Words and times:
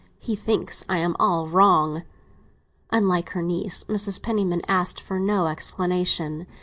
"He 0.17 0.35
thinks 0.35 0.83
I'm 0.89 1.15
all 1.19 1.47
wrong." 1.47 2.01
Unlike 2.91 3.29
her 3.33 3.43
niece, 3.43 3.83
Mrs. 3.83 4.19
Penniman 4.19 4.63
asked 4.67 4.99
for 4.99 5.19
no 5.19 5.45
explanation. 5.45 6.47